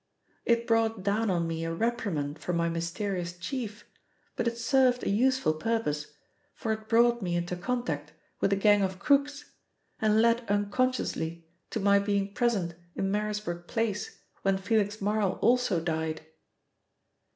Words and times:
It 0.45 0.65
brought 0.65 1.03
down 1.03 1.29
on 1.29 1.47
me 1.47 1.63
a 1.63 1.71
reprimand 1.71 2.39
from 2.39 2.57
my 2.57 2.69
mysterious 2.69 3.33
chief, 3.37 3.85
but 4.35 4.47
it 4.47 4.57
served 4.57 5.03
a 5.03 5.09
useful 5.11 5.53
purpose, 5.53 6.15
for 6.55 6.73
it 6.73 6.89
brought 6.89 7.21
me 7.21 7.35
into 7.35 7.55
contact 7.55 8.11
with 8.39 8.51
a 8.51 8.55
gang 8.55 8.81
of 8.81 8.97
crooks 8.97 9.51
and 10.01 10.19
led 10.19 10.43
unconsciously 10.49 11.47
to 11.69 11.79
my 11.79 11.99
being 11.99 12.33
present 12.33 12.73
in 12.95 13.11
Marisburg 13.11 13.67
Place 13.67 14.17
when 14.41 14.57
Felix 14.57 15.01
Marl 15.01 15.33
also 15.39 15.79
died. 15.79 16.21